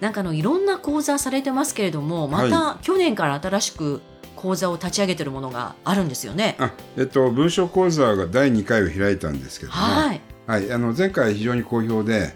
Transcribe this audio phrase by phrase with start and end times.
[0.00, 4.00] なんかあのいろんな講座されてますけれどもまた去年から新しく
[4.36, 6.56] 講座を立ち上げてるものがあるんですよね。
[6.60, 10.20] あ、えっと文章講座が第2回を開いたんですけども、はい。
[10.46, 12.34] はい、あの前回非常に好評で、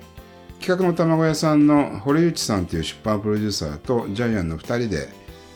[0.61, 5.09] 企画の卵屋さんの堀内さんという出版プロデューサーとジャイアンの2人で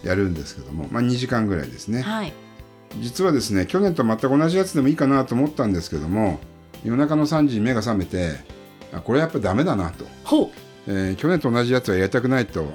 [0.05, 2.03] やるんですけども、まあ2時間ぐらいですね。
[2.03, 2.33] はい。
[3.01, 6.39] 実はですね、去年と全く同じやつでもいいかなと思ったんですけども、
[6.85, 8.37] 夜中の3時に目が覚めて、
[8.93, 10.07] あこれやっぱダメだなと。
[10.87, 12.73] ほえー去年と同じやつはやりたくないと。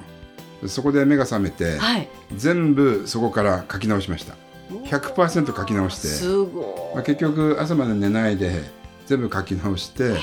[0.66, 2.08] そこで目が覚めてう。、はい。
[2.36, 4.36] 全部そこから書き直しました。
[4.84, 6.26] 100%書き直して、
[6.94, 8.62] まあ、結局朝まで寝ないで
[9.06, 10.14] 全部書き直して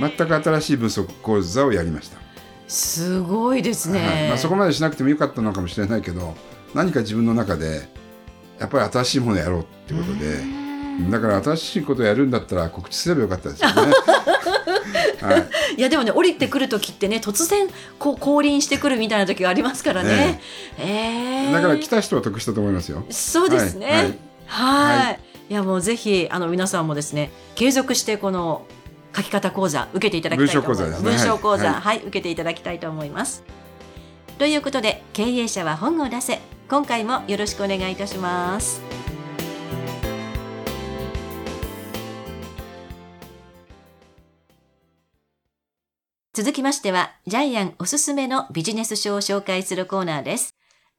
[0.00, 2.20] 全く新しい分析講座をやりました、ー
[2.66, 4.26] すごいですはいね。
[4.28, 6.34] まあ、そこまでしなくてもよかったのかもしれないけど
[6.74, 7.88] 何か自分の中で
[8.58, 10.38] やっぱり新しいものをやろうってことで
[11.10, 13.74] だから新しいことをやるんだったら告知すればよかったですよね、
[15.26, 20.40] はい、いやでもね降りてくる時ってね突然こう降臨してくるみたいな時がありますからね。
[20.78, 23.86] ええだから来た人は得したと思いますよそうですね。
[23.86, 24.06] はいはい
[24.46, 25.06] はい。
[25.06, 25.20] はい
[25.54, 28.66] やもうぜひあの皆さんもですね継続してこの
[29.14, 30.82] 書き方講座受けていただきたいと思います。
[30.82, 33.44] 文章講座ですね文章講座はい、受けていただきたいと思います。
[34.38, 38.93] ということで経営者は本を出せ今回もよろしくお願いいたします。
[46.34, 50.56] 続きましては、ジャイアンおすすめのビジネス書を紹介するコーナーです。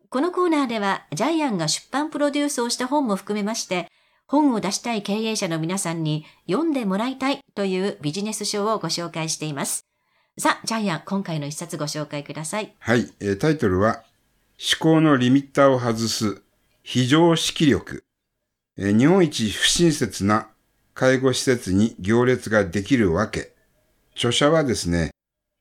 [0.07, 3.91] このコーナーでは、ジャイアンが出版プロデュースをした本も含めまして、
[4.27, 9.85] 本を出したい経営者の皆さんに読んでもらいたいというビジネス書をご紹介しています。
[10.37, 12.73] さあ、ジャイアン、今回の一冊ご紹介ください。
[12.79, 14.05] はい、えータイトルは
[14.57, 16.43] 思考のリミッターを外す
[16.81, 18.05] 非常識力、
[18.77, 20.47] えー日本一不親切な
[20.93, 23.51] 介護施設に行列ができるわけ
[24.15, 25.11] 著者はですね、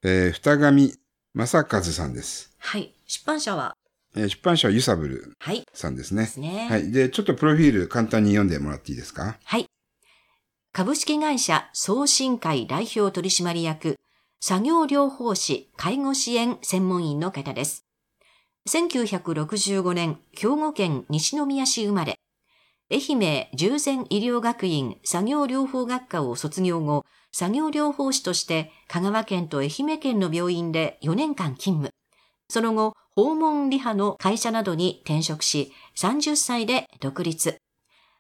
[0.04, 0.92] えー二上
[1.34, 2.94] 正和さんです、はい。
[3.06, 3.75] 出版社は？
[4.15, 5.65] えー出版社はユサブルはい。
[5.72, 6.69] さんですねですね。
[6.70, 6.92] はい。
[6.92, 9.38] で、ちょっとプロフィール簡単に読んでもらっていいですか？
[9.42, 9.66] はい。
[10.72, 13.97] 株式会社送信会代表取締役、
[14.41, 17.84] 作業療法士介護支援専門員の方です。
[18.69, 22.19] 1965年、兵庫県西宮市生まれ、
[22.93, 31.91] 愛媛従前医療学院作業療法学科を卒業後、作業療法士として香川県と愛媛県の病院で4年間勤務。
[32.50, 37.56] その後、訪問リハの会社などに転職し、30歳で独立。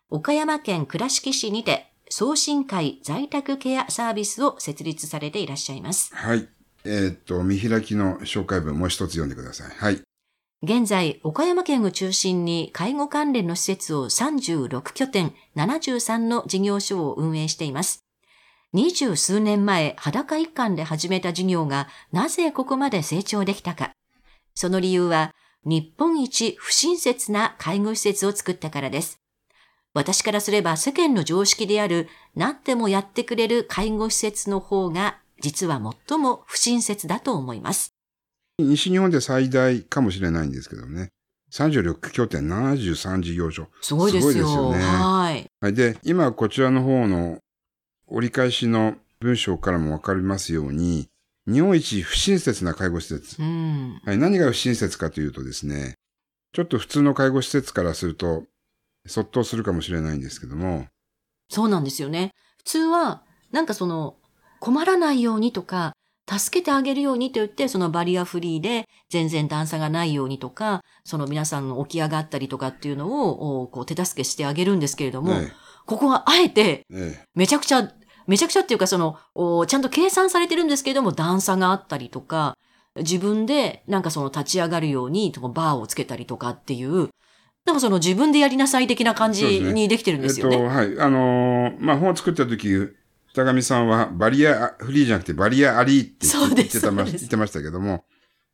[0.08, 6.14] 岡山県倉敷市にて送信会在宅ケアサービスを設立されていらっしゃいます。
[6.14, 6.48] はい。
[6.84, 9.70] えーっと、見開きの紹介文もう一つ読んでください。
[9.76, 10.03] はい。
[10.64, 18.02] 現在、岡山県を中心に介護関連の施設を36拠点、73の事業所を運営しています。
[18.72, 23.92] 二十数年前、裸一貫で始めた事業がなぜここまで成長できたか。
[24.54, 25.34] その理由は、
[25.66, 29.20] 日本一不親切な介護施設を作ったからです。
[29.92, 37.93] 私からすれば世間の常識である、何でもやってくれる介護施設の方が、実は最も不親切だと思います。
[38.58, 41.10] 西日本で最大かもしれないんですけどね。
[41.52, 43.68] 36拠点73事業所。
[43.80, 44.32] すごいですよ。
[44.32, 45.46] ですよねはい。
[45.60, 45.74] はい。
[45.74, 47.38] で、今こちらの方の
[48.06, 51.08] 折り返しの文章からもわかりますように、
[51.46, 53.40] 日本一不親切な介護施設。
[53.40, 54.00] うん。
[54.04, 55.94] はい、何が不親切かというとですね、
[56.52, 58.44] ちょっと普通の介護施設からすると、
[59.06, 60.86] そっとするかもしれないんですけども、
[61.48, 62.30] そうなんですよね。
[62.58, 63.22] 普通は、
[63.52, 64.16] なんかその、
[64.60, 65.92] 困らないようにとか、
[66.30, 75.52] 助けてあげるようにと言って、そのバリアフリーで全然段差がないようにとか、その皆さんの起き上がったりとかっていうのを、おこう手助けしてあげるんですけれども、え
[75.86, 77.92] ここはあえて、ええめちゃくちゃ、
[78.26, 82.56] めちゃくちゃっていうか、その、おちゃんと計算されてるんですけれども、段差があったりとか、
[82.96, 87.10] 自分でなんかその立ち上がるように、バーをつけたりとかっていう、
[87.66, 90.66] なんかその自分でやりなさい的な感じにできてるんえっと、ですよね。
[90.66, 91.00] はい。
[91.00, 92.68] あのーまあ、本を作った時、
[93.34, 98.04] 二上さんはバリアフリーじゃなくてバリアありって言ってたま言ってましたけども、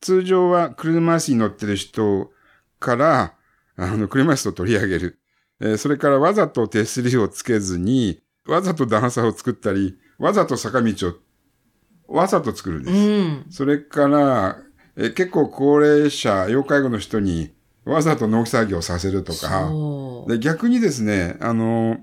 [0.00, 2.30] 通常は車椅子に乗ってる人
[2.78, 3.34] から、
[3.76, 5.18] あの、車椅子を取り上げる。
[5.60, 11.08] えーそれからわざと手すりをつけずに、わざと段差を作ったり、わざと坂道
[12.08, 12.96] をわざと作るんです。
[12.96, 13.46] うん。
[13.50, 14.56] それから、
[14.96, 17.52] え結構高齢者、要介護の人に
[17.84, 19.70] わざと農機作業をさせるとか。
[20.26, 21.98] で逆にですね、あの、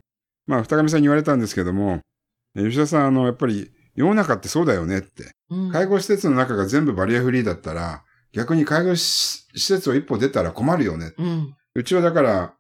[0.45, 2.01] まあ、二上さんに言われたんですけども、
[2.57, 5.31] え吉田さん、あの、やっぱり世の中ってそうだよねって。
[5.49, 11.13] うん介護施設の中が全部バリアフリーだったら、逆に介護施設を一歩出たら困るよね。
[11.17, 11.55] うん。
[11.75, 12.53] うちはだから、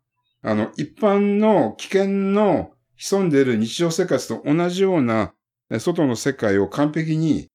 [0.43, 5.33] あの、一般の危険の潜んでいる日常生活と同じような
[5.69, 7.49] え外の世界を完璧に、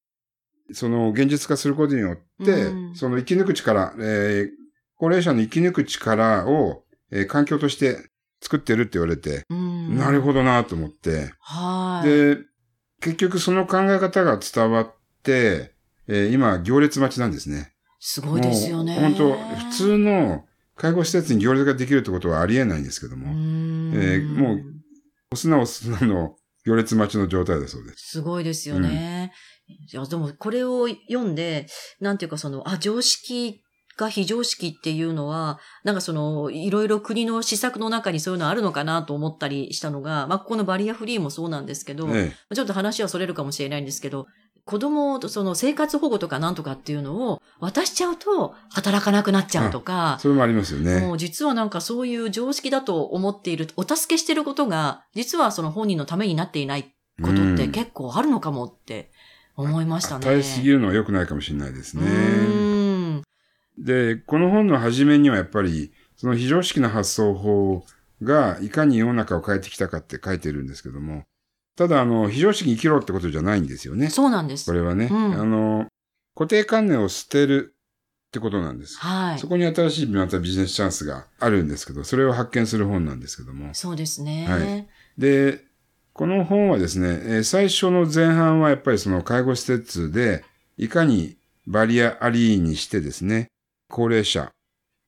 [0.72, 4.62] その現実化することによって、うんその生き抜く力、えー
[4.96, 8.10] 高齢者の生き抜く力を、えー環境として
[8.42, 9.96] 作ってるって言われて、うん。
[9.96, 12.08] なるほどなと思って、はい。
[12.08, 12.38] で、
[13.00, 15.72] 結局その考え方が伝わって、
[16.08, 17.72] えー今、行列待ちなんですね。
[18.00, 18.96] すごいですよね。
[18.96, 20.44] 本当普通の
[20.76, 24.62] 介護施設に行列ができるってことはありえないんですけども、うんえーもう
[25.32, 26.36] お砂お砂の
[26.66, 28.10] 行列待ちの状態だそうです。
[28.10, 29.32] すごいですよね。
[29.66, 31.66] いや、でもこれを読んで、
[32.00, 33.62] なんていうかその、あ、常識
[34.02, 44.26] が非常識っていうのは、なんかその、いろいろ国の施策の中にそういうのあるのかなと思ったりしたのが、まあ、ここのバリアフリーもそうなんですけど、えちょっと話はそれるかもしれないんですけど、
[44.64, 51.00] 子供とその生活保護とかなんとかっていうのを渡しちゃうと働かなくなっちゃうとかえ、それもありますよね。
[51.00, 59.10] もう実はなんかそういう常識だと思っている、お助けしてることが、実はその本人のためになっていないことってうん結構あるのかもって
[59.56, 60.26] 思いましたね。
[60.26, 62.61] 与えすぎるのは良くないかもしれないですうね。
[63.78, 67.84] で、この本の初めにはやっぱり、その非常識な発想法
[68.22, 71.24] がいかに世の中を変えてきたかって書いてるんですけども、
[71.76, 74.10] ただ、あの、非常識に生きろってことじゃないんですよね。
[74.10, 74.72] そうなんですこ。
[74.72, 75.86] れはね、うんあの、
[76.36, 77.74] 固定観念を捨てる
[78.28, 78.98] ってことなんです。
[78.98, 79.48] はいそ。
[79.48, 83.74] こに新しいまたビジネスチャンスがあるんですけど、それを発見する本なんですけども。
[83.74, 84.46] そうですね。
[84.48, 84.86] はい
[85.18, 85.64] で、
[86.14, 90.44] この本はですね、えー最初の前半はやっぱりその介護施設で、
[90.78, 91.36] いかに
[91.66, 93.48] バリアアリーにしてですね、
[93.92, 94.50] 高齢者、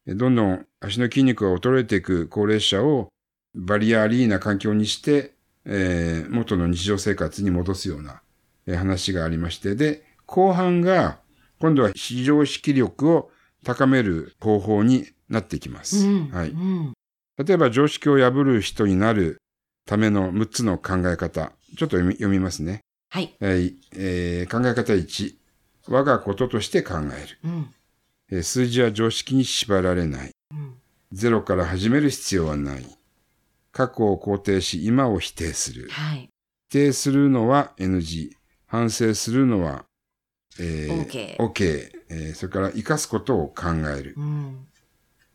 [0.07, 3.09] えーどんどん足の筋肉が衰えていく高齢者を
[3.55, 5.33] バリアアリーな環境にして、
[5.65, 8.21] えー元の日常生活に戻すような、
[8.67, 11.19] えー話がありまして、で、後半が、
[11.61, 13.31] 今度は非常識力を
[13.65, 16.07] 高める方法になってきます。
[16.07, 16.29] うん。
[16.31, 16.51] はい。
[16.51, 16.93] うん。
[17.43, 19.39] 例えば常識を破る人になる
[19.87, 21.53] ための6つの考え方。
[21.79, 22.81] ちょっと読み読みますね。
[23.11, 23.35] はい。
[23.41, 25.35] はいえー考え方1。
[25.89, 27.39] 我がこととして考える。
[27.45, 27.75] うん。
[28.31, 30.31] えー数字は常識に縛られない。
[30.53, 30.75] うん。
[31.13, 32.85] ゼロから始める必要はない。
[33.73, 35.89] 過去を肯定し、今を否定する。
[35.91, 36.29] はい。
[36.71, 38.31] 否定するのは NG。
[38.67, 39.85] 反省するのは、
[40.59, 44.15] えー OK OK えーそれから生かすことを考える。
[44.17, 44.67] うん。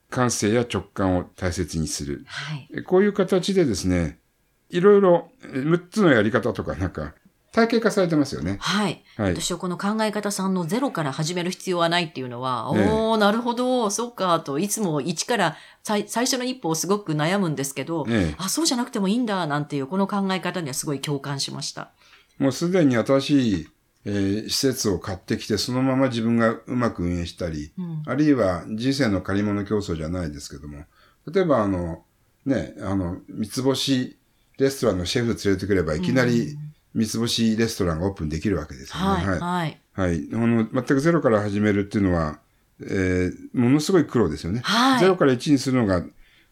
[0.10, 2.24] 感性や直感を大切にする。
[2.26, 2.68] はい。
[2.76, 4.20] えこういう形でですね、
[4.70, 7.14] いろいろえ6つのやり方とかなんか
[7.52, 8.58] 体系化されてますよね。
[8.60, 9.04] はい。
[9.18, 9.34] はい。
[9.34, 21.92] 私はこの考え方さんのゼロから始める必要はないっていうのは、ええおー、なるほど、そうか、と、いつも一から最最初の一歩をすごく悩むんですけど、えあ、そうじゃなくてもいいんだ、なんていう、この考え方にはすごい共感しました。
[22.40, 23.68] え、もうすでに新しい、
[24.06, 28.04] えー施設を買ってきて、そのまま自分がうまく運営したり、うん。
[28.06, 30.86] あるいは人生の借り物競争じゃないですけども、
[31.32, 32.04] 例えばあの、
[32.46, 34.18] ね、あの、三つ星
[34.58, 36.58] レストランのシェフ連れてくれば、いきなり
[36.94, 39.26] 三つ星レストランがオープンできるわけですよね。
[39.26, 39.82] はい、はい。
[39.94, 40.30] はい。
[40.34, 42.40] あの、全くゼロから始めるっていうのは、
[42.82, 44.62] えーものすごい苦労ですよね。
[44.64, 46.04] はいゼロから1にするのが、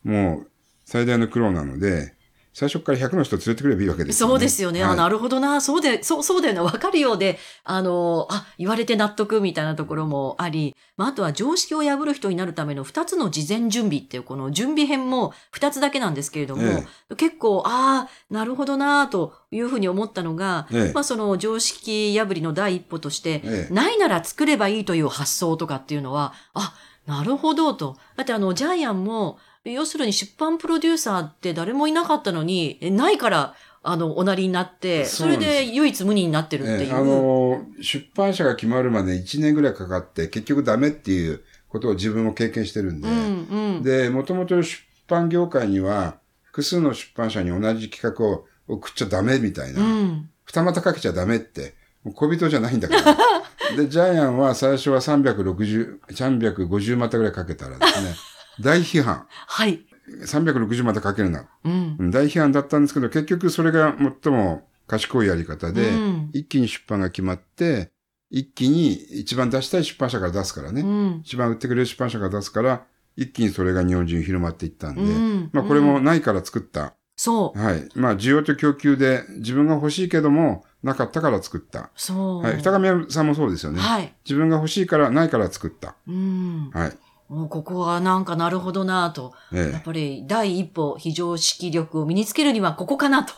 [0.04, 0.48] もう、
[0.86, 2.14] 最大の苦労なので、
[2.58, 4.32] 最初から100の人連れてくればいいわけですよね。
[4.32, 4.84] そうですよね。
[4.84, 5.62] あ、はいなるほどな。
[5.62, 6.60] そうで、そう、そうだよね。
[6.62, 26.74] わかるようで、あの、あ、言われて納得みたいなところもあり、まあ、あとは常識を破る人になるための二つの事前準備っていう、この準備編も二つだけなんですけれども、え結構、ああ、なるほどなというふうに思ったのが、ええまあ、その常識破りの第一歩として、ええないなら作ればいいという発想とかっていうのは、あ、
[27.06, 27.98] なるほどと。
[28.16, 36.82] だってあの、ジャイアンも、要するに出版プロデューサーって誰もいなかったのに、えないから、あの、おなりになって、それで唯一無二になってるっていう。
[36.84, 43.84] ええあの、出版社が決まるまで1年ぐらいかかって、結局ダメっていうことを自分も経験してるんで、うん、うん。
[43.84, 50.30] で、もともと出版業界には、複数の出版社に同じ企画を送っちゃダメみたいな、うん。
[50.44, 51.76] 二股かけちゃダメって、
[52.14, 53.18] 小人じゃないんだから。
[53.76, 58.16] で、ジャイアンは最初は360、350股ぐらいかけたらですね、
[58.62, 59.28] 大批判。
[59.30, 59.86] はい。
[60.26, 61.48] 360股かけるな。
[61.64, 61.96] うん。
[62.00, 67.92] うん大批判だったんですけど、結局それが最も賢いやり方で、うん一気に出版が決まって、
[68.30, 70.82] 一気に一番出したい出版社から出すからね。
[70.82, 71.22] うん。
[71.24, 72.86] 一番売ってくれる出版社から出すから、
[73.16, 76.94] 一気にそれが日本中に広まっていったんで、うんまあこれもないから作った。
[77.16, 77.60] そう。
[77.60, 77.90] はい。
[77.96, 81.90] まあ需要と供給で自分が欲しいけども、なかったから作った。
[81.96, 82.44] そう。
[82.44, 82.58] はい。
[82.58, 83.80] 二上さんもそうですよね。
[83.80, 84.14] はい。
[84.24, 85.96] 自分が欲しいからないから作った。
[86.08, 86.70] うん。
[86.74, 86.98] はい。
[87.30, 89.34] もうここはなんかなるほどなと。
[89.52, 93.34] やえっぱり第一歩非常識力を身につけるにはここかなと。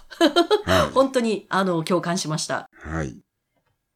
[0.68, 0.72] え。
[0.72, 0.90] はい。
[0.94, 2.70] 本当にあの共感しました。
[2.72, 3.18] はい。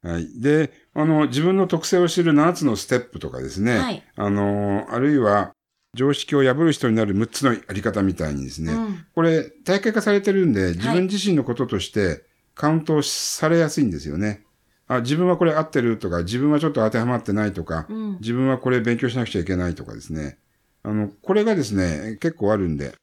[0.01, 0.27] はい。
[0.41, 3.77] で、あの、自分の特性を知る7つのステップとかですね。
[3.77, 4.03] はい。
[4.17, 5.53] あの、あるいは、
[5.95, 8.73] 常識を破る人になる6つのあり方みたいにですね。
[8.73, 9.05] うん。
[9.15, 14.42] これ、体系化されてるんで、自分自身のこととしてカウントされやすいんですよね。
[14.87, 18.17] あ、自分はこれ合ってるとか、自分はちょっと当てはまってないとか、うん。
[18.19, 20.37] 自分はこれ勉強しなくちゃいけないとかですね。
[20.83, 22.95] あの、これがですね、結構あるんで、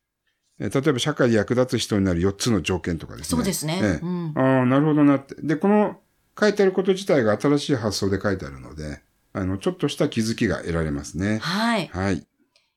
[0.58, 3.36] え例えば社会で役立つ人になる4つの条件とかですね。
[3.36, 3.80] そうですね。
[3.82, 4.32] ええうん。
[4.36, 5.34] ああ、なるほどなって。
[5.42, 5.98] で、この
[6.38, 9.00] 書いてあること自体が新しい発想で書いてあるので、
[9.32, 11.38] あの、ちょっとした気づきが得られますね。
[11.38, 11.86] はい。
[11.88, 12.26] はい。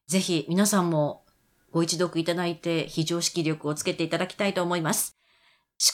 [0.08, 1.24] ぜひ皆さんも
[1.72, 5.18] ご一読いただいて非常識力をつけていただきたいと思います。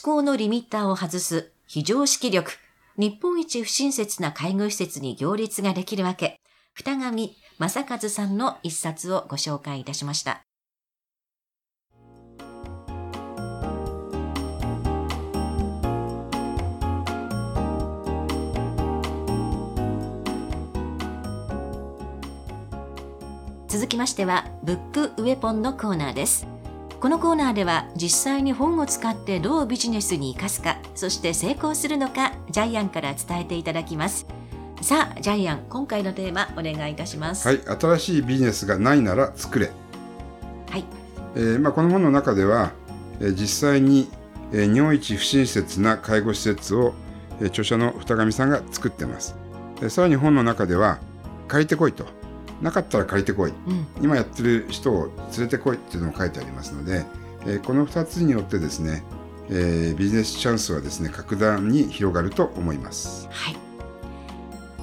[0.04, 2.52] 思考のリミッターを外す非常識力。
[3.00, 6.42] 日本一不親切な介護施設に行列ができるわけ。
[6.74, 10.42] 二上正和さんの一冊をご紹介いたしました。
[23.70, 26.59] 続きましては、ブックウェポンのコーナーです。
[27.00, 34.28] このコーナーでは実際に本を使ってどうビジネスに生かすか、そして成功するのか、ジャイアンから伝えていただきます。
[34.82, 37.48] さあ、ジャイアン、今回のテーマお願いいたします。
[37.48, 37.62] はい。
[37.80, 39.72] 新しいビジネスがないなら作れ。
[40.70, 40.84] はい。
[41.36, 42.74] えーまあ、この本の中では、
[43.22, 44.10] えー実際に、
[44.52, 46.94] えー日本一不親切な介護施設を、
[47.40, 49.38] えー著者の二上さんが作ってます。
[49.80, 51.00] でさらに本の中では、
[51.48, 52.06] 借りてこいと。
[52.62, 53.52] なかったら借りてこい。
[53.52, 53.88] うん。
[54.02, 57.06] 今やってる人を連れてこいっていうのも書いてありますので、
[57.46, 59.04] えーこの2つによってですね、
[59.50, 63.28] えービジネスチャンスはですね、格段に広がると思います。
[63.32, 63.56] はい。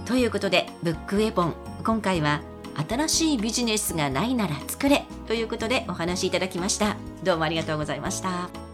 [0.06, 1.54] ということで、ブックウェポン、
[1.84, 2.40] 今回は、
[2.88, 6.96] 新しいビジネスがないなら作れということでお話しいただきました。
[7.24, 8.65] どうもありがとうございました。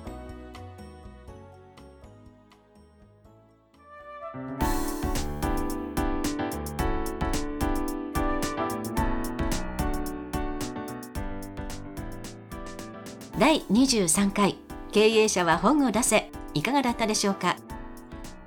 [13.43, 14.57] 第23回
[14.93, 17.57] 経営者は本を出せいかがだったでしょうか？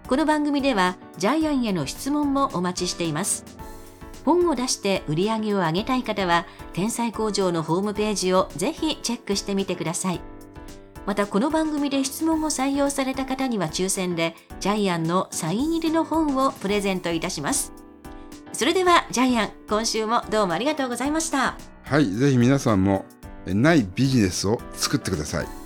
[0.08, 3.44] この番組ではジャイアンへの質問もお待ちしています。
[4.24, 10.22] 本を出して売り上げを上げたい方は天才工場のホームページをぜひチェックしてみてください。
[11.06, 17.74] またこの番組で質問を採用された方には抽選でジャイアンのサイン入りの本をプレゼントいたします。
[18.54, 21.58] それではジャイアン今週もどうもありがとうございました。
[21.84, 23.06] はい、ぜひ皆さんも、
[23.54, 25.65] ないビジネスを作ってください。